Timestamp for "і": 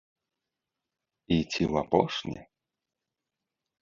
1.35-1.37